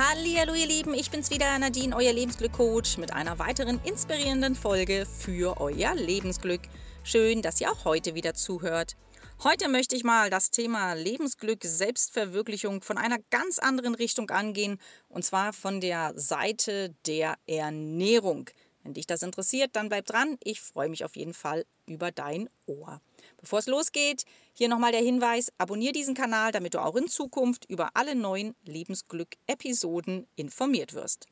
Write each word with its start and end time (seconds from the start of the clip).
Hallo 0.00 0.54
ihr 0.54 0.68
Lieben, 0.68 0.94
ich 0.94 1.10
bin's 1.10 1.28
wieder, 1.28 1.58
Nadine, 1.58 1.96
euer 1.96 2.12
Lebensglück-Coach 2.12 2.98
mit 2.98 3.12
einer 3.12 3.40
weiteren 3.40 3.80
inspirierenden 3.82 4.54
Folge 4.54 5.04
für 5.04 5.60
euer 5.60 5.92
Lebensglück. 5.96 6.60
Schön, 7.02 7.42
dass 7.42 7.60
ihr 7.60 7.68
auch 7.68 7.84
heute 7.84 8.14
wieder 8.14 8.32
zuhört. 8.32 8.94
Heute 9.42 9.68
möchte 9.68 9.96
ich 9.96 10.04
mal 10.04 10.30
das 10.30 10.52
Thema 10.52 10.92
Lebensglück, 10.92 11.64
Selbstverwirklichung 11.64 12.80
von 12.80 12.96
einer 12.96 13.18
ganz 13.30 13.58
anderen 13.58 13.96
Richtung 13.96 14.30
angehen, 14.30 14.78
und 15.08 15.24
zwar 15.24 15.52
von 15.52 15.80
der 15.80 16.12
Seite 16.14 16.94
der 17.04 17.34
Ernährung. 17.48 18.48
Wenn 18.84 18.94
dich 18.94 19.08
das 19.08 19.24
interessiert, 19.24 19.74
dann 19.74 19.88
bleib 19.88 20.06
dran. 20.06 20.38
Ich 20.44 20.60
freue 20.60 20.90
mich 20.90 21.04
auf 21.04 21.16
jeden 21.16 21.34
Fall 21.34 21.66
über 21.86 22.12
dein 22.12 22.48
Ohr. 22.66 23.00
Bevor 23.40 23.60
es 23.60 23.66
losgeht, 23.66 24.24
hier 24.52 24.68
nochmal 24.68 24.92
der 24.92 25.00
Hinweis, 25.00 25.52
abonniere 25.58 25.92
diesen 25.92 26.14
Kanal, 26.14 26.52
damit 26.52 26.74
du 26.74 26.80
auch 26.80 26.96
in 26.96 27.08
Zukunft 27.08 27.64
über 27.66 27.90
alle 27.94 28.14
neuen 28.14 28.54
Lebensglück-Episoden 28.64 30.26
informiert 30.36 30.94
wirst. 30.94 31.26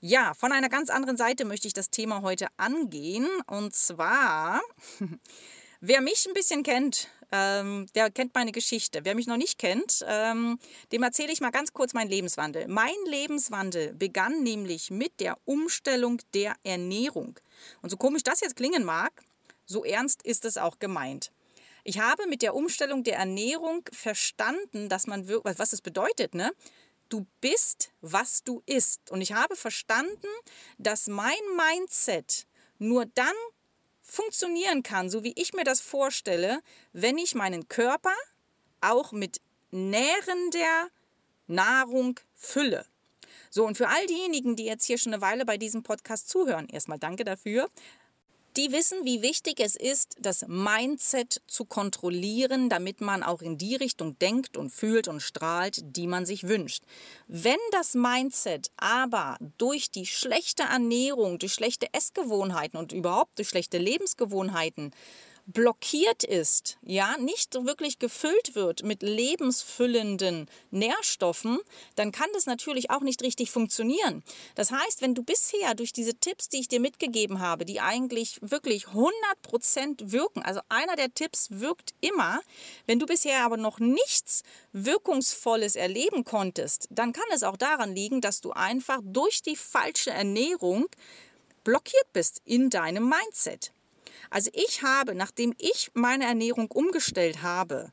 Ja, 0.00 0.34
von 0.34 0.52
einer 0.52 0.68
ganz 0.68 0.90
anderen 0.90 1.16
Seite 1.16 1.44
möchte 1.44 1.66
ich 1.66 1.74
das 1.74 1.90
Thema 1.90 2.22
heute 2.22 2.46
angehen. 2.56 3.26
Und 3.46 3.74
zwar, 3.74 4.60
wer 5.80 6.00
mich 6.00 6.26
ein 6.26 6.34
bisschen 6.34 6.62
kennt, 6.62 7.08
ähm, 7.32 7.86
der 7.94 8.10
kennt 8.10 8.34
meine 8.34 8.52
Geschichte. 8.52 9.00
Wer 9.04 9.14
mich 9.14 9.26
noch 9.26 9.36
nicht 9.36 9.58
kennt, 9.58 10.04
ähm, 10.06 10.58
dem 10.92 11.02
erzähle 11.02 11.32
ich 11.32 11.40
mal 11.40 11.50
ganz 11.50 11.72
kurz 11.72 11.94
meinen 11.94 12.10
Lebenswandel. 12.10 12.68
Mein 12.68 12.94
Lebenswandel 13.06 13.94
begann 13.94 14.42
nämlich 14.42 14.90
mit 14.90 15.20
der 15.20 15.36
Umstellung 15.44 16.20
der 16.34 16.54
Ernährung. 16.62 17.38
Und 17.82 17.90
so 17.90 17.96
komisch 17.96 18.22
das 18.22 18.40
jetzt 18.40 18.56
klingen 18.56 18.84
mag, 18.84 19.12
so 19.66 19.84
ernst 19.84 20.22
ist 20.22 20.44
es 20.44 20.56
auch 20.56 20.78
gemeint. 20.78 21.30
Ich 21.88 22.00
habe 22.00 22.26
mit 22.26 22.42
der 22.42 22.54
Umstellung 22.54 23.02
der 23.02 23.16
Ernährung 23.16 23.82
verstanden, 23.90 24.90
dass 24.90 25.06
man 25.06 25.26
was 25.26 25.72
es 25.72 25.80
bedeutet, 25.80 26.34
ne? 26.34 26.52
Du 27.08 27.26
bist, 27.40 27.92
was 28.02 28.44
du 28.44 28.62
isst. 28.66 29.10
Und 29.10 29.22
ich 29.22 29.32
habe 29.32 29.56
verstanden, 29.56 30.28
dass 30.76 31.06
mein 31.06 31.38
Mindset 31.56 32.46
nur 32.78 33.06
dann 33.06 33.32
funktionieren 34.02 34.82
kann, 34.82 35.08
so 35.08 35.24
wie 35.24 35.32
ich 35.34 35.54
mir 35.54 35.64
das 35.64 35.80
vorstelle, 35.80 36.60
wenn 36.92 37.16
ich 37.16 37.34
meinen 37.34 37.68
Körper 37.68 38.14
auch 38.82 39.12
mit 39.12 39.40
nährender 39.70 40.90
Nahrung 41.46 42.20
fülle. 42.34 42.84
So, 43.48 43.64
und 43.64 43.78
für 43.78 43.88
all 43.88 44.06
diejenigen, 44.08 44.56
die 44.56 44.66
jetzt 44.66 44.84
hier 44.84 44.98
schon 44.98 45.14
eine 45.14 45.22
Weile 45.22 45.46
bei 45.46 45.56
diesem 45.56 45.82
Podcast 45.82 46.28
zuhören, 46.28 46.68
erstmal 46.68 46.98
danke 46.98 47.24
dafür 47.24 47.70
die 48.56 48.72
wissen, 48.72 49.04
wie 49.04 49.22
wichtig 49.22 49.60
es 49.60 49.76
ist, 49.76 50.16
das 50.20 50.46
Mindset 50.48 51.42
zu 51.46 51.64
kontrollieren, 51.64 52.68
damit 52.68 53.00
man 53.00 53.22
auch 53.22 53.42
in 53.42 53.58
die 53.58 53.76
Richtung 53.76 54.18
denkt 54.18 54.56
und 54.56 54.70
fühlt 54.70 55.08
und 55.08 55.20
strahlt, 55.20 55.80
die 55.96 56.06
man 56.06 56.26
sich 56.26 56.48
wünscht. 56.48 56.82
Wenn 57.26 57.58
das 57.70 57.94
Mindset 57.94 58.70
aber 58.76 59.38
durch 59.58 59.90
die 59.90 60.06
schlechte 60.06 60.64
Ernährung, 60.64 61.38
durch 61.38 61.52
schlechte 61.52 61.92
Essgewohnheiten 61.92 62.78
und 62.78 62.92
überhaupt 62.92 63.38
durch 63.38 63.48
schlechte 63.48 63.78
Lebensgewohnheiten 63.78 64.92
blockiert 65.48 66.24
ist, 66.24 66.76
ja, 66.82 67.16
nicht 67.16 67.54
wirklich 67.54 67.98
gefüllt 67.98 68.54
wird 68.54 68.82
mit 68.82 69.02
lebensfüllenden 69.02 70.46
Nährstoffen, 70.70 71.58
dann 71.96 72.12
kann 72.12 72.28
das 72.34 72.44
natürlich 72.44 72.90
auch 72.90 73.00
nicht 73.00 73.22
richtig 73.22 73.50
funktionieren. 73.50 74.22
Das 74.56 74.70
heißt, 74.70 75.00
wenn 75.00 75.14
du 75.14 75.22
bisher 75.22 75.74
durch 75.74 75.94
diese 75.94 76.14
Tipps, 76.14 76.50
die 76.50 76.58
ich 76.60 76.68
dir 76.68 76.80
mitgegeben 76.80 77.40
habe, 77.40 77.64
die 77.64 77.80
eigentlich 77.80 78.38
wirklich 78.42 78.88
100% 78.88 80.12
wirken, 80.12 80.42
also 80.42 80.60
einer 80.68 80.96
der 80.96 81.14
Tipps 81.14 81.48
wirkt 81.50 81.94
immer, 82.02 82.40
wenn 82.86 82.98
du 82.98 83.06
bisher 83.06 83.42
aber 83.42 83.56
noch 83.56 83.78
nichts 83.78 84.42
Wirkungsvolles 84.72 85.76
erleben 85.76 86.24
konntest, 86.24 86.88
dann 86.90 87.14
kann 87.14 87.24
es 87.32 87.42
auch 87.42 87.56
daran 87.56 87.94
liegen, 87.94 88.20
dass 88.20 88.42
du 88.42 88.52
einfach 88.52 89.00
durch 89.02 89.40
die 89.40 89.56
falsche 89.56 90.10
Ernährung 90.10 90.88
blockiert 91.64 92.12
bist 92.12 92.42
in 92.44 92.68
deinem 92.68 93.08
Mindset. 93.08 93.72
Also 94.30 94.50
ich 94.52 94.82
habe, 94.82 95.14
nachdem 95.14 95.54
ich 95.58 95.90
meine 95.94 96.24
Ernährung 96.24 96.70
umgestellt 96.70 97.42
habe, 97.42 97.92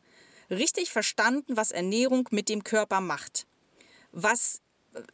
richtig 0.49 0.91
verstanden, 0.91 1.57
was 1.57 1.71
Ernährung 1.71 2.27
mit 2.31 2.49
dem 2.49 2.63
Körper 2.63 3.01
macht. 3.01 3.47
Was 4.11 4.61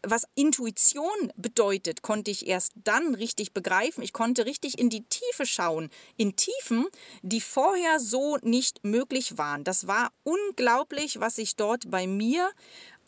was 0.03 0.27
Intuition 0.35 1.31
bedeutet, 1.35 2.01
konnte 2.01 2.31
ich 2.31 2.47
erst 2.47 2.73
dann 2.83 3.15
richtig 3.15 3.53
begreifen. 3.53 4.03
Ich 4.03 4.13
konnte 4.13 4.45
richtig 4.45 4.77
in 4.77 4.89
die 4.89 5.03
Tiefe 5.03 5.45
schauen, 5.45 5.89
in 6.17 6.35
Tiefen, 6.35 6.85
die 7.21 7.41
vorher 7.41 7.99
so 7.99 8.37
nicht 8.41 8.83
möglich 8.83 9.37
waren. 9.37 9.63
Das 9.63 9.87
war 9.87 10.11
unglaublich, 10.23 11.19
was 11.19 11.35
sich 11.35 11.55
dort 11.55 11.89
bei 11.89 12.07
mir 12.07 12.51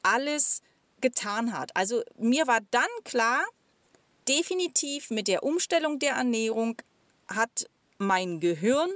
alles 0.02 0.62
getan 1.02 1.54
hat. 1.54 1.76
Also 1.76 2.02
mir 2.18 2.48
war 2.48 2.60
dann 2.72 2.90
klar, 3.04 3.44
definitiv 4.28 5.10
mit 5.10 5.28
der 5.28 5.44
Umstellung 5.44 6.00
der 6.00 6.14
Ernährung 6.14 6.82
hat 7.28 7.68
mein 8.06 8.40
Gehirn 8.40 8.90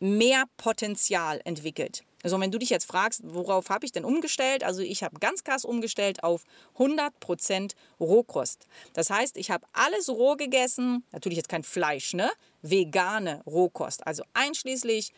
mehr 0.00 0.44
Potenzial 0.56 1.40
entwickelt. 1.44 2.02
Also 2.22 2.38
wenn 2.38 2.50
du 2.50 2.58
dich 2.58 2.70
jetzt 2.70 2.86
fragst, 2.86 3.22
worauf 3.24 3.70
habe 3.70 3.86
ich 3.86 3.92
denn 3.92 4.04
umgestellt? 4.04 4.62
Also 4.62 4.82
ich 4.82 5.02
habe 5.02 5.18
ganz 5.20 5.42
krass 5.42 5.64
umgestellt 5.64 6.22
auf 6.22 6.44
100% 6.78 7.72
Rohkost. 7.98 8.66
Das 8.92 9.10
heißt, 9.10 9.36
ich 9.36 9.50
habe 9.50 9.66
alles 9.72 10.08
roh 10.08 10.36
gegessen, 10.36 11.04
natürlich 11.12 11.36
jetzt 11.36 11.48
kein 11.48 11.62
Fleisch, 11.62 12.12
ne? 12.12 12.30
Vegane 12.62 13.42
Rohkost, 13.46 14.06
also 14.06 14.22
einschließlich 14.34 15.12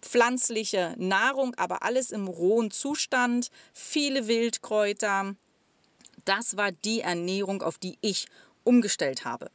pflanzliche 0.00 0.94
Nahrung, 0.96 1.54
aber 1.56 1.82
alles 1.82 2.10
im 2.10 2.26
rohen 2.26 2.70
Zustand, 2.70 3.50
viele 3.74 4.28
Wildkräuter. 4.28 5.34
Das 6.24 6.56
war 6.56 6.72
die 6.72 7.00
Ernährung, 7.00 7.62
auf 7.62 7.76
die 7.78 7.98
ich 8.00 8.26
umgestellt 8.64 9.24
habe. 9.24 9.50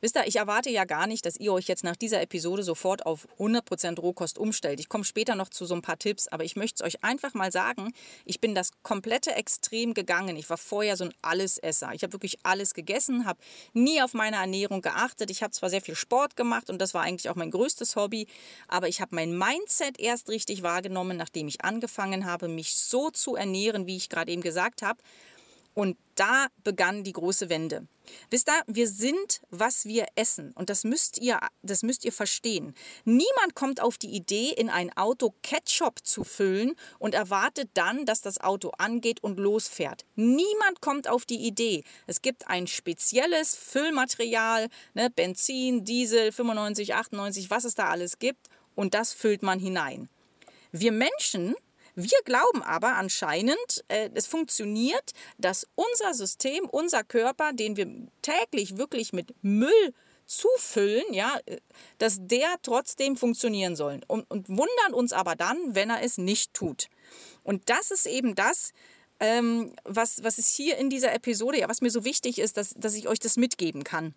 Wisst 0.00 0.16
ihr, 0.16 0.26
ich 0.26 0.36
erwarte 0.36 0.70
ja 0.70 0.84
gar 0.84 1.06
nicht, 1.06 1.26
dass 1.26 1.36
ihr 1.36 1.52
euch 1.52 1.66
jetzt 1.66 1.84
nach 1.84 1.96
dieser 1.96 2.20
Episode 2.20 2.62
sofort 2.62 3.06
auf 3.06 3.28
100% 3.38 3.98
Rohkost 4.00 4.38
umstellt. 4.38 4.80
Ich 4.80 4.88
komme 4.88 5.04
später 5.04 5.34
noch 5.34 5.48
zu 5.48 5.66
so 5.66 5.74
ein 5.74 5.82
paar 5.82 5.98
Tipps, 5.98 6.28
aber 6.28 6.44
ich 6.44 6.56
möchte 6.56 6.82
es 6.82 6.86
euch 6.86 7.04
einfach 7.04 7.34
mal 7.34 7.52
sagen, 7.52 7.92
ich 8.24 8.40
bin 8.40 8.54
das 8.54 8.70
komplette 8.82 9.32
Extrem 9.32 9.94
gegangen. 9.94 10.36
Ich 10.36 10.48
war 10.50 10.58
vorher 10.58 10.96
so 10.96 11.04
ein 11.04 11.14
Allesesser. 11.22 11.90
Ich 11.94 12.02
habe 12.02 12.12
wirklich 12.12 12.38
alles 12.42 12.74
gegessen, 12.74 13.26
habe 13.26 13.40
nie 13.72 14.02
auf 14.02 14.14
meine 14.14 14.36
Ernährung 14.36 14.82
geachtet. 14.82 15.30
Ich 15.30 15.42
habe 15.42 15.52
zwar 15.52 15.70
sehr 15.70 15.80
viel 15.80 15.94
Sport 15.94 16.36
gemacht 16.36 16.70
und 16.70 16.78
das 16.78 16.94
war 16.94 17.02
eigentlich 17.02 17.28
auch 17.30 17.36
mein 17.36 17.50
größtes 17.50 17.96
Hobby, 17.96 18.26
aber 18.66 18.88
ich 18.88 19.00
habe 19.00 19.14
mein 19.14 19.36
Mindset 19.36 19.98
erst 19.98 20.28
richtig 20.28 20.62
wahrgenommen, 20.62 21.16
nachdem 21.16 21.48
ich 21.48 21.64
angefangen 21.64 22.26
habe, 22.26 22.48
mich 22.48 22.76
so 22.76 23.10
zu 23.10 23.36
ernähren, 23.36 23.86
wie 23.86 23.96
ich 23.96 24.08
gerade 24.08 24.32
eben 24.32 24.42
gesagt 24.42 24.82
habe. 24.82 25.00
Und 25.78 25.96
da 26.16 26.48
begann 26.64 27.04
die 27.04 27.12
große 27.12 27.50
Wende. 27.50 27.86
Wisst 28.30 28.48
ihr, 28.48 28.64
wir 28.66 28.88
sind, 28.88 29.42
was 29.50 29.84
wir 29.84 30.06
essen. 30.16 30.50
Und 30.56 30.70
das 30.70 30.82
müsst 30.82 31.18
ihr, 31.18 31.38
das 31.62 31.84
müsst 31.84 32.04
ihr 32.04 32.10
verstehen. 32.10 32.74
Niemand 33.04 33.54
kommt 33.54 33.80
auf 33.80 33.96
die 33.96 34.08
Idee, 34.08 34.50
in 34.50 34.70
ein 34.70 34.90
Auto 34.96 35.32
Ketchup 35.44 36.04
zu 36.04 36.24
füllen 36.24 36.74
und 36.98 37.14
erwartet 37.14 37.70
dann, 37.74 38.06
dass 38.06 38.22
das 38.22 38.40
Auto 38.40 38.72
angeht 38.76 39.22
und 39.22 39.38
losfährt. 39.38 40.04
Niemand 40.16 40.80
kommt 40.80 41.06
auf 41.06 41.24
die 41.24 41.46
Idee. 41.46 41.84
Es 42.08 42.22
gibt 42.22 42.48
ein 42.48 42.66
spezielles 42.66 43.54
Füllmaterial, 43.54 44.70
ne, 44.94 45.10
Benzin, 45.10 45.84
Diesel, 45.84 46.32
95, 46.32 46.96
98, 46.96 47.50
was 47.50 47.64
es 47.64 47.76
da 47.76 47.88
alles 47.88 48.18
gibt. 48.18 48.48
Und 48.74 48.94
das 48.94 49.12
füllt 49.12 49.44
man 49.44 49.60
hinein. 49.60 50.08
Wir 50.72 50.90
Menschen 50.90 51.54
wir 52.00 52.18
glauben 52.24 52.62
aber 52.62 52.94
anscheinend, 52.94 53.84
äh, 53.88 54.08
es 54.14 54.28
funktioniert, 54.28 55.10
dass 55.36 55.66
unser 55.74 56.14
System, 56.14 56.64
unser 56.66 57.02
Körper, 57.02 57.52
den 57.52 57.76
wir 57.76 57.88
täglich 58.22 58.76
wirklich 58.76 59.12
mit 59.12 59.34
Müll 59.42 59.94
zufüllen, 60.24 61.12
ja, 61.12 61.40
äh, 61.46 61.56
dass 61.98 62.18
der 62.20 62.54
trotzdem 62.62 63.16
funktionieren 63.16 63.74
soll. 63.74 64.00
Und, 64.06 64.30
und 64.30 64.48
wundern 64.48 64.94
uns 64.94 65.12
aber 65.12 65.34
dann, 65.34 65.74
wenn 65.74 65.90
er 65.90 66.00
es 66.04 66.18
nicht 66.18 66.54
tut. 66.54 66.86
Und 67.42 67.68
das 67.68 67.90
ist 67.90 68.06
eben 68.06 68.36
das, 68.36 68.70
ähm, 69.18 69.74
was, 69.82 70.22
was 70.22 70.38
es 70.38 70.54
hier 70.54 70.76
in 70.78 70.90
dieser 70.90 71.12
Episode, 71.12 71.58
ja, 71.58 71.68
was 71.68 71.80
mir 71.80 71.90
so 71.90 72.04
wichtig 72.04 72.38
ist, 72.38 72.58
dass, 72.58 72.74
dass 72.76 72.94
ich 72.94 73.08
euch 73.08 73.18
das 73.18 73.36
mitgeben 73.36 73.82
kann. 73.82 74.14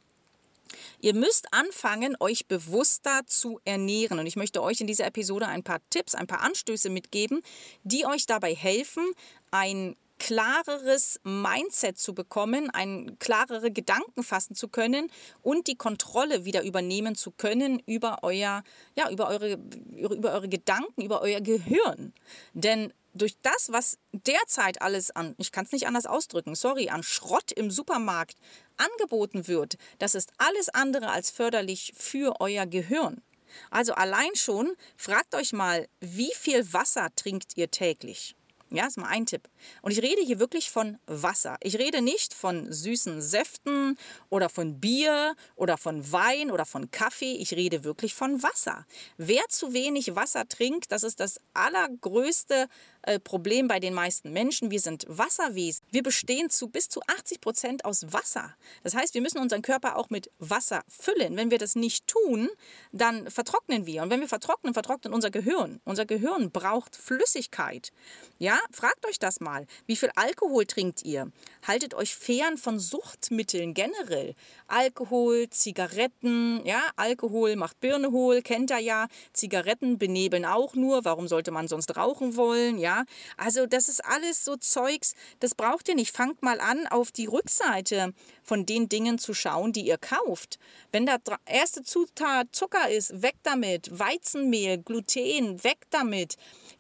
Ihr 0.99 1.13
müsst 1.13 1.53
anfangen, 1.53 2.15
euch 2.19 2.47
bewusster 2.47 3.21
zu 3.25 3.59
ernähren. 3.65 4.19
Und 4.19 4.27
ich 4.27 4.35
möchte 4.35 4.61
euch 4.61 4.81
in 4.81 4.87
dieser 4.87 5.05
Episode 5.05 5.47
ein 5.47 5.63
paar 5.63 5.79
Tipps, 5.89 6.15
ein 6.15 6.27
paar 6.27 6.41
Anstöße 6.41 6.89
mitgeben, 6.89 7.41
die 7.83 8.05
euch 8.05 8.25
dabei 8.25 8.53
helfen, 8.55 9.03
ein 9.51 9.95
klareres 10.21 11.19
Mindset 11.23 11.97
zu 11.97 12.13
bekommen, 12.13 12.69
ein 12.69 13.17
klarere 13.17 13.71
Gedanken 13.71 14.21
fassen 14.21 14.53
zu 14.53 14.67
können 14.67 15.11
und 15.41 15.65
die 15.65 15.75
Kontrolle 15.75 16.45
wieder 16.45 16.63
übernehmen 16.63 17.15
zu 17.15 17.31
können 17.31 17.81
über 17.87 18.19
euer, 18.21 18.63
ja, 18.95 19.09
über 19.09 19.29
eure, 19.29 19.53
über 19.95 20.33
eure 20.33 20.47
Gedanken, 20.47 21.01
über 21.01 21.21
euer 21.23 21.41
Gehirn. 21.41 22.13
Denn 22.53 22.93
durch 23.15 23.35
das, 23.41 23.69
was 23.71 23.97
derzeit 24.13 24.83
alles 24.83 25.09
an, 25.09 25.33
ich 25.39 25.51
kann 25.51 25.65
es 25.65 25.71
nicht 25.71 25.87
anders 25.87 26.05
ausdrücken, 26.05 26.53
sorry, 26.53 26.89
an 26.89 27.01
Schrott 27.01 27.51
im 27.51 27.71
Supermarkt 27.71 28.37
angeboten 28.85 29.47
wird, 29.47 29.75
das 29.99 30.15
ist 30.15 30.31
alles 30.37 30.69
andere 30.69 31.09
als 31.09 31.31
förderlich 31.31 31.93
für 31.97 32.39
euer 32.39 32.65
Gehirn. 32.65 33.21
Also 33.69 33.93
allein 33.93 34.35
schon, 34.35 34.75
fragt 34.97 35.35
euch 35.35 35.53
mal, 35.53 35.87
wie 35.99 36.31
viel 36.35 36.73
Wasser 36.73 37.09
trinkt 37.15 37.57
ihr 37.57 37.69
täglich? 37.69 38.35
Ja, 38.73 38.87
ist 38.87 38.97
mal 38.97 39.09
ein 39.09 39.25
Tipp. 39.25 39.49
Und 39.81 39.91
ich 39.91 40.01
rede 40.01 40.21
hier 40.21 40.39
wirklich 40.39 40.71
von 40.71 40.97
Wasser. 41.05 41.57
Ich 41.61 41.77
rede 41.77 42.01
nicht 42.01 42.33
von 42.33 42.71
süßen 42.71 43.21
Säften 43.21 43.97
oder 44.29 44.47
von 44.47 44.79
Bier 44.79 45.35
oder 45.57 45.77
von 45.77 46.09
Wein 46.13 46.49
oder 46.49 46.63
von 46.63 46.89
Kaffee. 46.89 47.33
Ich 47.33 47.53
rede 47.53 47.83
wirklich 47.83 48.13
von 48.13 48.41
Wasser. 48.43 48.85
Wer 49.17 49.43
zu 49.49 49.73
wenig 49.73 50.15
Wasser 50.15 50.47
trinkt, 50.47 50.93
das 50.93 51.03
ist 51.03 51.19
das 51.19 51.41
allergrößte 51.53 52.69
äh, 53.03 53.19
Problem 53.19 53.67
bei 53.67 53.79
den 53.79 53.93
meisten 53.93 54.31
Menschen. 54.31 54.71
Wir 54.71 54.79
sind 54.79 55.05
Wasserwesen. 55.07 55.85
Wir 55.91 56.03
bestehen 56.03 56.49
zu 56.49 56.67
bis 56.67 56.89
zu 56.89 57.01
80 57.07 57.41
Prozent 57.41 57.85
aus 57.85 58.13
Wasser. 58.13 58.55
Das 58.83 58.93
heißt, 58.93 59.13
wir 59.13 59.21
müssen 59.21 59.39
unseren 59.39 59.61
Körper 59.61 59.97
auch 59.97 60.09
mit 60.09 60.29
Wasser 60.39 60.83
füllen. 60.87 61.35
Wenn 61.35 61.51
wir 61.51 61.57
das 61.57 61.75
nicht 61.75 62.07
tun, 62.07 62.49
dann 62.91 63.29
vertrocknen 63.29 63.85
wir. 63.85 64.03
Und 64.03 64.09
wenn 64.09 64.19
wir 64.19 64.27
vertrocknen, 64.27 64.73
vertrocknet 64.73 65.13
unser 65.13 65.31
Gehirn. 65.31 65.79
Unser 65.83 66.05
Gehirn 66.05 66.51
braucht 66.51 66.95
Flüssigkeit. 66.95 67.91
Ja, 68.37 68.59
fragt 68.71 69.05
euch 69.07 69.19
das 69.19 69.39
mal. 69.39 69.65
Wie 69.85 69.95
viel 69.95 70.11
Alkohol 70.15 70.65
trinkt 70.65 71.03
ihr? 71.03 71.31
Haltet 71.67 71.93
euch 71.93 72.15
fern 72.15 72.57
von 72.57 72.79
Suchtmitteln 72.79 73.73
generell. 73.73 74.35
Alkohol, 74.67 75.49
Zigaretten, 75.49 76.65
ja, 76.65 76.81
Alkohol 76.95 77.55
macht 77.55 77.79
Birne 77.79 78.11
hohl, 78.11 78.41
kennt 78.41 78.71
ihr 78.71 78.79
ja. 78.79 79.07
Zigaretten 79.33 79.97
benebeln 79.97 80.45
auch 80.45 80.75
nur. 80.75 81.05
Warum 81.05 81.27
sollte 81.27 81.51
man 81.51 81.67
sonst 81.67 81.95
rauchen 81.97 82.35
wollen? 82.35 82.77
Ja, 82.77 82.90
also 83.37 83.65
das 83.65 83.89
ist 83.89 84.03
alles 84.05 84.43
so 84.45 84.55
Zeugs, 84.57 85.13
das 85.39 85.55
braucht 85.55 85.89
ihr 85.89 85.95
nicht. 85.95 86.15
Fangt 86.15 86.41
mal 86.41 86.59
an, 86.59 86.87
auf 86.87 87.11
die 87.11 87.25
Rückseite 87.25 88.13
von 88.43 88.65
den 88.65 88.89
Dingen 88.89 89.17
zu 89.17 89.33
schauen, 89.33 89.71
die 89.71 89.87
ihr 89.87 89.97
kauft. 89.97 90.59
Wenn 90.91 91.05
da 91.05 91.17
erste 91.45 91.83
Zutat 91.83 92.47
Zucker 92.51 92.89
ist, 92.89 93.21
weg 93.21 93.35
damit. 93.43 93.97
Weizenmehl, 93.97 94.77
Gluten, 94.77 95.63
weg 95.63 95.79
damit. 95.89 96.37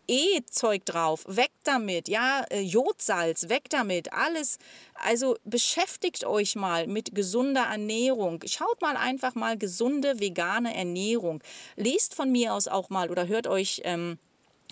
E-Zeug 0.07 0.83
drauf, 0.85 1.23
weg 1.27 1.51
damit, 1.63 2.09
ja, 2.09 2.43
äh, 2.49 2.59
Jodsalz, 2.59 3.47
weg 3.47 3.69
damit, 3.69 4.11
alles. 4.11 4.57
Also 4.95 5.37
beschäftigt 5.45 6.25
euch 6.25 6.55
mal 6.55 6.87
mit 6.87 7.15
gesunder 7.15 7.63
Ernährung. 7.71 8.43
Schaut 8.45 8.81
mal 8.81 8.97
einfach 8.97 9.35
mal 9.35 9.57
gesunde 9.57 10.19
vegane 10.19 10.75
Ernährung. 10.75 11.41
Lest 11.77 12.13
von 12.13 12.29
mir 12.29 12.53
aus 12.53 12.67
auch 12.67 12.89
mal 12.89 13.09
oder 13.09 13.27
hört 13.27 13.47
euch 13.47 13.81
ähm, 13.85 14.19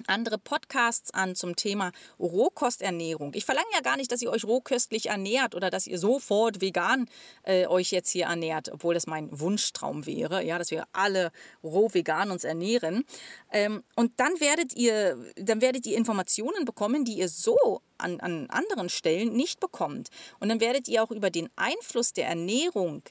andere 0.08 0.38
Podcasts 0.38 1.12
an 1.12 1.36
zum 1.36 1.56
Thema 1.56 1.92
Rohkosternährung. 2.20 3.34
Ich 3.34 3.46
verlange 3.46 3.68
ja 3.74 3.82
gar 3.82 3.98
nicht, 3.98 4.12
dass 4.12 4.22
ihr 4.22 4.32
euch 4.32 4.46
rohköstlich 4.46 5.08
ernährt 5.08 5.56
oder 5.56 5.70
dass 5.70 5.88
ihr 5.88 6.00
sofort 6.00 6.62
vegan 6.62 7.10
äh, 7.44 7.68
euch 7.68 7.92
jetzt 7.92 8.12
hier 8.12 8.26
ernährt, 8.26 8.70
obwohl 8.72 8.94
das 8.94 9.08
mein 9.08 9.28
Wunschtraum 9.32 10.06
wäre, 10.06 10.44
ja, 10.44 10.58
dass 10.58 10.72
wir 10.72 10.86
alle 10.92 11.32
roh 11.64 11.90
vegan 11.92 12.32
uns 12.32 12.44
ernähren. 12.44 13.06
Ähm, 13.52 13.84
und 13.96 14.20
dann 14.20 14.40
werdet 14.40 14.76
ihr, 14.76 15.18
dann 15.36 15.62
werdet 15.62 15.86
ihr 15.86 15.98
Informationen 15.98 16.66
bekommen, 16.66 17.06
die 17.06 17.18
ihr 17.18 17.30
so 17.30 17.82
an, 17.98 18.20
an 18.20 18.50
anderen 18.50 18.90
Stellen 18.90 19.34
nicht 19.34 19.60
bekommt. 19.60 20.10
Und 20.40 20.50
dann 20.50 20.60
werdet 20.60 20.88
ihr 20.88 21.04
auch 21.04 21.12
über 21.12 21.30
den 21.30 21.50
Einfluss 21.56 22.14
der 22.14 22.28
Ernährung 22.28 23.04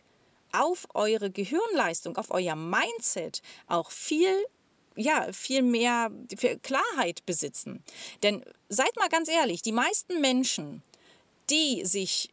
auf 0.53 0.87
eure 0.95 1.31
Gehirnleistung, 1.31 2.17
auf 2.17 2.31
euer 2.31 2.57
Mindset 2.57 3.43
auch 3.67 3.91
viel 3.91 4.35
ja, 4.99 5.33
viel 5.33 5.63
mehr 5.63 6.11
Klarheit 6.63 7.25
besitzen. 7.25 7.83
Denn 8.23 8.45
seid 8.69 8.95
mal 8.97 9.09
ganz 9.09 9.29
ehrlich, 9.29 9.63
die 9.63 9.73
meisten 9.73 10.21
Menschen, 10.21 10.83
die 11.51 11.85
sich 11.85 12.31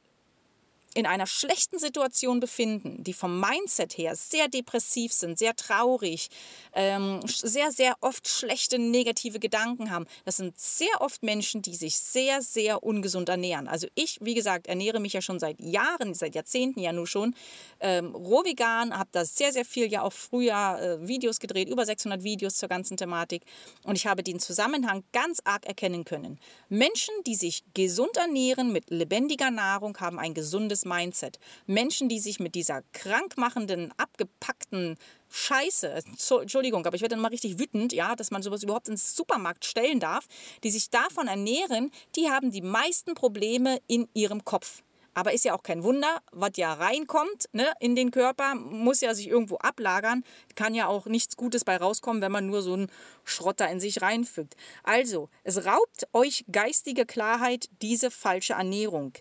in 0.96 1.06
einer 1.06 1.28
schlechten 1.28 1.78
Situation 1.78 2.40
befinden, 2.40 3.04
die 3.04 3.14
vom 3.14 3.40
Mindset 3.40 3.98
her 3.98 4.16
sehr 4.16 4.48
depressiv 4.48 5.12
sind, 5.12 5.38
sehr 5.38 5.54
traurig, 5.54 6.30
ähm, 6.74 7.20
sehr, 7.28 7.72
sehr 7.72 7.96
oft 8.00 8.30
schlechte 8.30 8.80
negative 8.80 9.40
Gedanken 9.40 9.92
haben, 9.92 10.06
das 10.24 10.38
sind 10.38 10.58
sehr 10.58 11.02
oft 11.02 11.22
Menschen, 11.22 11.62
die 11.62 11.76
sich 11.76 11.98
sehr, 11.98 12.42
sehr 12.42 12.82
ungesund 12.82 13.28
ernähren. 13.28 13.68
Also 13.68 13.88
ich, 13.94 14.20
wie 14.22 14.34
gesagt, 14.34 14.68
ernähre 14.68 15.02
mich 15.02 15.12
ja 15.12 15.22
schon 15.22 15.38
seit 15.38 15.60
Jahren, 15.60 16.14
seit 16.14 16.34
Jahrzehnten 16.34 16.80
ja 16.80 16.94
nur 16.94 17.08
schon, 17.08 17.36
ähm, 17.82 18.16
roh 18.16 18.46
vegan, 18.46 18.98
habe 18.98 19.10
da 19.12 19.26
sehr, 19.26 19.52
sehr 19.52 19.66
viel 19.66 19.92
ja 19.92 20.02
auch 20.02 20.14
früher 20.14 20.80
äh, 20.80 21.08
Videos 21.08 21.42
gedreht, 21.42 21.68
über 21.68 21.86
600 21.86 22.24
Videos 22.24 22.56
zur 22.56 22.70
ganzen 22.70 22.96
Thematik 22.96 23.44
und 23.84 23.98
ich 23.98 24.08
habe 24.08 24.24
den 24.24 24.40
Zusammenhang 24.40 25.04
ganz 25.12 25.42
arg 25.44 25.66
erkennen 25.66 26.06
können. 26.06 26.40
Menschen, 26.70 27.14
die 27.28 27.36
sich 27.36 27.66
gesund 27.74 28.16
ernähren 28.16 28.72
mit 28.72 28.90
lebendiger 28.90 29.52
Nahrung, 29.52 29.98
haben 30.00 30.20
ein 30.20 30.34
gesundes 30.34 30.85
Mindset. 30.86 31.40
Menschen, 31.66 32.10
die 32.10 32.20
sich 32.20 32.40
mit 32.40 32.56
dieser 32.56 32.84
krankmachenden, 32.94 33.94
abgepackten 33.98 34.98
Scheiße, 35.30 36.04
Entschuldigung, 36.42 36.86
aber 36.86 36.96
ich 36.96 37.02
werde 37.02 37.16
dann 37.16 37.22
mal 37.22 37.30
richtig 37.30 37.60
wütend, 37.60 37.92
ja, 37.92 38.16
dass 38.16 38.32
man 38.32 38.42
sowas 38.42 38.64
überhaupt 38.64 38.88
ins 38.88 39.16
Supermarkt 39.16 39.66
stellen 39.66 40.00
darf, 40.00 40.28
die 40.64 40.72
sich 40.72 40.90
davon 40.90 41.28
ernähren, 41.28 41.92
die 42.16 42.30
haben 42.30 42.52
die 42.52 42.62
meisten 42.62 43.16
Probleme 43.16 43.80
in 43.88 44.08
ihrem 44.14 44.46
Kopf. 44.46 44.82
Aber 45.18 45.32
ist 45.32 45.46
ja 45.46 45.56
auch 45.56 45.64
kein 45.64 45.84
Wunder, 45.84 46.22
was 46.34 46.52
ja 46.58 46.74
reinkommt 46.74 47.46
ne, 47.54 47.72
in 47.80 47.96
den 47.96 48.12
Körper, 48.12 48.54
muss 48.54 49.00
ja 49.00 49.14
sich 49.14 49.30
irgendwo 49.30 49.56
ablagern. 49.56 50.26
Kann 50.56 50.76
ja 50.76 50.88
auch 50.88 51.06
nichts 51.06 51.38
Gutes 51.38 51.64
bei 51.64 51.78
rauskommen, 51.78 52.22
wenn 52.22 52.34
man 52.34 52.48
nur 52.48 52.62
so 52.62 52.74
einen 52.74 52.92
Schrotter 53.24 53.70
in 53.70 53.80
sich 53.80 54.02
reinfügt. 54.02 54.56
Also, 54.84 55.30
es 55.46 55.66
raubt 55.66 56.08
euch 56.12 56.44
geistige 56.52 57.06
Klarheit, 57.06 57.70
diese 57.82 58.12
falsche 58.12 58.54
Ernährung. 58.54 59.14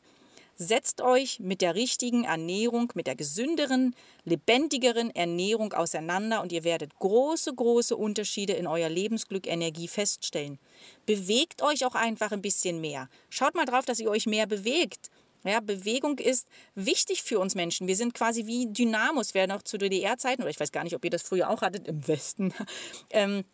Setzt 0.56 1.00
euch 1.00 1.40
mit 1.40 1.60
der 1.60 1.74
richtigen 1.74 2.24
Ernährung, 2.24 2.92
mit 2.94 3.06
der 3.06 3.16
gesünderen, 3.16 3.94
lebendigeren 4.24 5.10
Ernährung 5.10 5.72
auseinander 5.72 6.42
und 6.42 6.52
ihr 6.52 6.64
werdet 6.64 6.98
große, 6.98 7.54
große 7.54 7.96
Unterschiede 7.96 8.52
in 8.52 8.66
euer 8.66 8.88
Lebensglück, 8.88 9.46
Energie 9.46 9.88
feststellen. 9.88 10.58
Bewegt 11.06 11.62
euch 11.62 11.84
auch 11.84 11.94
einfach 11.94 12.32
ein 12.32 12.42
bisschen 12.42 12.80
mehr. 12.80 13.08
Schaut 13.30 13.54
mal 13.54 13.64
drauf, 13.64 13.84
dass 13.84 14.00
ihr 14.00 14.10
euch 14.10 14.26
mehr 14.26 14.46
bewegt. 14.46 15.10
Ja, 15.44 15.60
Bewegung 15.60 16.18
ist 16.18 16.48
wichtig 16.74 17.22
für 17.22 17.38
uns 17.38 17.54
Menschen. 17.54 17.86
Wir 17.86 17.96
sind 17.96 18.14
quasi 18.14 18.46
wie 18.46 18.66
Dynamos, 18.66 19.34
wer 19.34 19.46
noch 19.46 19.62
zu 19.62 19.76
DDR-Zeiten, 19.76 20.42
oder 20.42 20.50
ich 20.50 20.58
weiß 20.58 20.72
gar 20.72 20.84
nicht, 20.84 20.94
ob 20.94 21.04
ihr 21.04 21.10
das 21.10 21.22
früher 21.22 21.50
auch 21.50 21.60
hattet, 21.60 21.86
im 21.86 22.08
Westen, 22.08 22.54
ähm, 23.10 23.44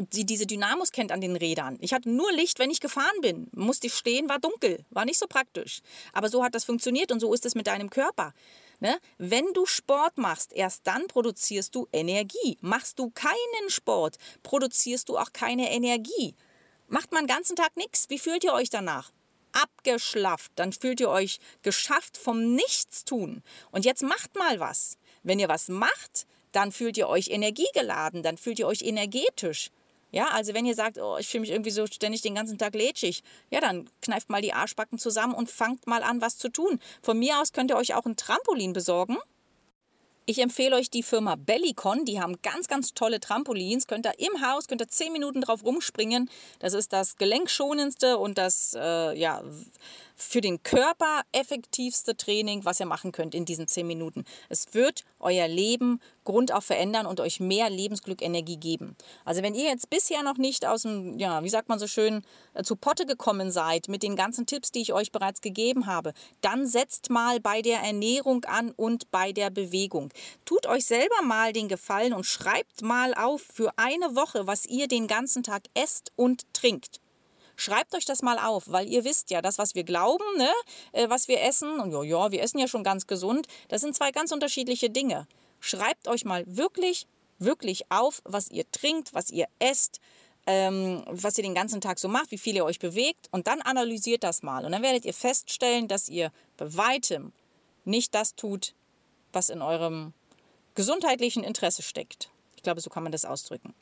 die 0.00 0.24
diese 0.24 0.46
Dynamos 0.46 0.92
kennt 0.92 1.12
an 1.12 1.20
den 1.20 1.36
Rädern. 1.36 1.78
Ich 1.80 1.92
hatte 1.92 2.10
nur 2.10 2.30
Licht, 2.32 2.58
wenn 2.58 2.70
ich 2.70 2.80
gefahren 2.80 3.20
bin. 3.20 3.48
Musste 3.52 3.86
ich 3.86 3.94
stehen, 3.94 4.28
war 4.28 4.38
dunkel. 4.38 4.84
War 4.90 5.04
nicht 5.04 5.18
so 5.18 5.26
praktisch. 5.26 5.80
Aber 6.12 6.28
so 6.28 6.44
hat 6.44 6.54
das 6.54 6.64
funktioniert 6.64 7.12
und 7.12 7.20
so 7.20 7.32
ist 7.32 7.46
es 7.46 7.54
mit 7.54 7.66
deinem 7.66 7.90
Körper. 7.90 8.32
Ne? 8.80 8.98
Wenn 9.18 9.52
du 9.54 9.66
Sport 9.66 10.18
machst, 10.18 10.52
erst 10.52 10.86
dann 10.86 11.06
produzierst 11.08 11.74
du 11.74 11.88
Energie. 11.92 12.58
Machst 12.60 12.98
du 12.98 13.10
keinen 13.10 13.68
Sport, 13.68 14.16
produzierst 14.42 15.08
du 15.08 15.18
auch 15.18 15.32
keine 15.32 15.72
Energie. 15.72 16.34
Macht 16.86 17.12
man 17.12 17.24
den 17.26 17.34
ganzen 17.34 17.56
Tag 17.56 17.76
nichts. 17.76 18.08
Wie 18.08 18.18
fühlt 18.18 18.44
ihr 18.44 18.52
euch 18.52 18.70
danach? 18.70 19.10
abgeschlafft, 19.52 20.52
dann 20.56 20.72
fühlt 20.72 21.00
ihr 21.00 21.08
euch 21.08 21.38
geschafft 21.62 22.16
vom 22.16 22.54
Nichtstun. 22.54 23.42
Und 23.70 23.84
jetzt 23.84 24.02
macht 24.02 24.36
mal 24.36 24.60
was. 24.60 24.98
Wenn 25.22 25.38
ihr 25.38 25.48
was 25.48 25.68
macht, 25.68 26.26
dann 26.52 26.72
fühlt 26.72 26.96
ihr 26.96 27.08
euch 27.08 27.28
energiegeladen, 27.28 28.22
dann 28.22 28.38
fühlt 28.38 28.58
ihr 28.58 28.66
euch 28.66 28.82
energetisch. 28.82 29.70
Ja, 30.10 30.28
also 30.28 30.54
wenn 30.54 30.64
ihr 30.64 30.74
sagt, 30.74 30.98
oh, 30.98 31.16
ich 31.18 31.28
fühle 31.28 31.42
mich 31.42 31.50
irgendwie 31.50 31.70
so 31.70 31.86
ständig 31.86 32.22
den 32.22 32.34
ganzen 32.34 32.58
Tag 32.58 32.74
lätschig, 32.74 33.22
ja, 33.50 33.60
dann 33.60 33.88
kneift 34.00 34.30
mal 34.30 34.42
die 34.42 34.52
Arschbacken 34.52 34.98
zusammen 34.98 35.34
und 35.34 35.50
fangt 35.50 35.86
mal 35.86 36.02
an, 36.02 36.20
was 36.20 36.38
zu 36.38 36.48
tun. 36.48 36.80
Von 37.02 37.18
mir 37.18 37.40
aus 37.40 37.52
könnt 37.52 37.70
ihr 37.70 37.76
euch 37.76 37.94
auch 37.94 38.06
ein 38.06 38.16
Trampolin 38.16 38.72
besorgen 38.72 39.18
ich 40.28 40.40
empfehle 40.40 40.76
euch 40.76 40.90
die 40.90 41.02
Firma 41.02 41.36
Bellicon. 41.36 42.04
Die 42.04 42.20
haben 42.20 42.42
ganz, 42.42 42.68
ganz 42.68 42.92
tolle 42.92 43.18
Trampolins. 43.18 43.86
Könnt 43.86 44.04
ihr 44.06 44.12
im 44.18 44.46
Haus, 44.46 44.68
könnt 44.68 44.82
ihr 44.82 44.88
zehn 44.88 45.10
Minuten 45.10 45.40
drauf 45.40 45.64
rumspringen. 45.64 46.28
Das 46.58 46.74
ist 46.74 46.92
das 46.92 47.16
gelenkschonendste 47.16 48.18
und 48.18 48.36
das, 48.36 48.76
äh, 48.78 49.18
ja, 49.18 49.42
für 50.16 50.42
den 50.42 50.62
Körper 50.62 51.22
effektivste 51.32 52.14
Training, 52.14 52.66
was 52.66 52.78
ihr 52.78 52.84
machen 52.84 53.10
könnt 53.10 53.34
in 53.34 53.46
diesen 53.46 53.68
zehn 53.68 53.86
Minuten. 53.86 54.26
Es 54.50 54.74
wird 54.74 55.06
euer 55.20 55.48
Leben 55.48 56.00
grundauf 56.24 56.64
verändern 56.64 57.06
und 57.06 57.20
euch 57.20 57.40
mehr 57.40 57.70
Lebensglück, 57.70 58.22
Energie 58.22 58.58
geben. 58.58 58.96
Also 59.24 59.42
wenn 59.42 59.54
ihr 59.54 59.64
jetzt 59.64 59.88
bisher 59.90 60.22
noch 60.22 60.36
nicht 60.36 60.66
aus 60.66 60.82
dem, 60.82 61.18
ja, 61.18 61.42
wie 61.42 61.48
sagt 61.48 61.68
man 61.68 61.78
so 61.78 61.86
schön, 61.86 62.22
äh, 62.54 62.62
zu 62.62 62.76
Potte 62.76 63.06
gekommen 63.06 63.50
seid 63.50 63.88
mit 63.88 64.02
den 64.02 64.16
ganzen 64.16 64.46
Tipps, 64.46 64.70
die 64.70 64.82
ich 64.82 64.92
euch 64.92 65.10
bereits 65.10 65.40
gegeben 65.40 65.86
habe, 65.86 66.12
dann 66.40 66.66
setzt 66.66 67.10
mal 67.10 67.40
bei 67.40 67.62
der 67.62 67.80
Ernährung 67.80 68.44
an 68.44 68.72
und 68.72 69.10
bei 69.10 69.32
der 69.32 69.50
Bewegung. 69.50 70.10
Tut 70.44 70.66
euch 70.66 70.84
selber 70.84 71.22
mal 71.22 71.52
den 71.52 71.68
Gefallen 71.68 72.12
und 72.12 72.24
schreibt 72.24 72.82
mal 72.82 73.14
auf 73.14 73.42
für 73.42 73.72
eine 73.76 74.14
Woche, 74.14 74.46
was 74.46 74.66
ihr 74.66 74.88
den 74.88 75.06
ganzen 75.06 75.42
Tag 75.42 75.62
esst 75.74 76.12
und 76.16 76.42
trinkt. 76.52 77.00
Schreibt 77.60 77.92
euch 77.96 78.04
das 78.04 78.22
mal 78.22 78.38
auf, 78.38 78.68
weil 78.68 78.88
ihr 78.88 79.04
wisst 79.04 79.30
ja, 79.30 79.42
das, 79.42 79.58
was 79.58 79.74
wir 79.74 79.82
glauben, 79.82 80.24
ne, 80.36 80.48
äh, 80.92 81.10
was 81.10 81.26
wir 81.26 81.42
essen, 81.42 81.80
und 81.80 81.90
ja, 81.90 82.04
ja, 82.04 82.30
wir 82.30 82.40
essen 82.40 82.60
ja 82.60 82.68
schon 82.68 82.84
ganz 82.84 83.08
gesund, 83.08 83.48
das 83.66 83.80
sind 83.80 83.96
zwei 83.96 84.12
ganz 84.12 84.30
unterschiedliche 84.30 84.90
Dinge. 84.90 85.26
Schreibt 85.58 86.06
euch 86.06 86.24
mal 86.24 86.44
wirklich, 86.46 87.08
wirklich 87.40 87.90
auf, 87.90 88.22
was 88.24 88.48
ihr 88.52 88.70
trinkt, 88.70 89.12
was 89.12 89.30
ihr 89.30 89.48
esst, 89.58 89.98
ähm, 90.46 91.02
was 91.08 91.36
ihr 91.36 91.42
den 91.42 91.56
ganzen 91.56 91.80
Tag 91.80 91.98
so 91.98 92.06
macht, 92.06 92.30
wie 92.30 92.38
viel 92.38 92.54
ihr 92.54 92.64
euch 92.64 92.78
bewegt 92.78 93.28
und 93.32 93.48
dann 93.48 93.60
analysiert 93.60 94.22
das 94.22 94.44
mal. 94.44 94.64
Und 94.64 94.70
dann 94.70 94.82
werdet 94.82 95.04
ihr 95.04 95.12
feststellen, 95.12 95.88
dass 95.88 96.08
ihr 96.08 96.30
bei 96.58 96.76
weitem 96.76 97.32
nicht 97.84 98.14
das 98.14 98.36
tut, 98.36 98.72
was 99.32 99.48
in 99.48 99.62
eurem 99.62 100.12
gesundheitlichen 100.76 101.42
Interesse 101.42 101.82
steckt. 101.82 102.30
Ich 102.54 102.62
glaube, 102.62 102.80
so 102.80 102.88
kann 102.88 103.02
man 103.02 103.10
das 103.10 103.24
ausdrücken. 103.24 103.74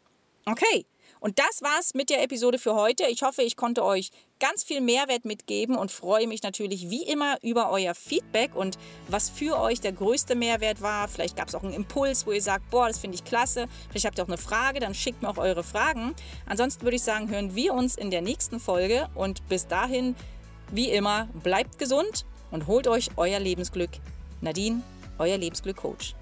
Okay, 0.46 0.86
Und 1.26 1.40
das 1.40 1.60
war's 1.60 1.92
mit 1.94 2.08
der 2.08 2.22
Episode 2.22 2.56
für 2.56 2.76
heute. 2.76 3.02
Ich 3.08 3.24
hoffe, 3.24 3.42
ich 3.42 3.56
konnte 3.56 3.84
euch 3.84 4.12
ganz 4.38 4.62
viel 4.62 4.80
Mehrwert 4.80 5.24
mitgeben 5.24 5.74
und 5.74 5.90
freue 5.90 6.28
mich 6.28 6.44
natürlich 6.44 6.88
wie 6.88 7.02
immer 7.02 7.36
über 7.42 7.72
euer 7.72 7.96
Feedback 7.96 8.54
und 8.54 8.78
was 9.08 9.28
für 9.28 9.58
euch 9.58 9.80
der 9.80 9.90
größte 9.90 10.36
Mehrwert 10.36 10.82
war. 10.82 11.08
Vielleicht 11.08 11.36
gab 11.36 11.48
es 11.48 11.56
auch 11.56 11.64
einen 11.64 11.72
Impuls, 11.72 12.28
wo 12.28 12.30
ihr 12.30 12.40
sagt, 12.40 12.70
boah, 12.70 12.86
das 12.86 13.00
finde 13.00 13.16
ich 13.16 13.24
klasse. 13.24 13.66
Vielleicht 13.88 14.06
habt 14.06 14.20
ihr 14.20 14.22
auch 14.22 14.28
eine 14.28 14.38
Frage, 14.38 14.78
dann 14.78 14.94
schickt 14.94 15.20
mir 15.20 15.28
auch 15.28 15.38
eure 15.38 15.64
Fragen. 15.64 16.14
Ansonsten 16.46 16.84
würde 16.84 16.94
ich 16.94 17.02
sagen, 17.02 17.28
hören 17.28 17.56
wir 17.56 17.74
uns 17.74 17.96
in 17.96 18.12
der 18.12 18.22
nächsten 18.22 18.60
Folge 18.60 19.08
und 19.16 19.48
bis 19.48 19.66
dahin, 19.66 20.14
wie 20.70 20.90
immer, 20.90 21.28
bleibt 21.42 21.80
gesund 21.80 22.24
und 22.52 22.68
holt 22.68 22.86
euch 22.86 23.10
euer 23.16 23.40
Lebensglück. 23.40 23.90
Nadine, 24.42 24.80
euer 25.18 25.38
Lebensglück-Coach. 25.38 26.14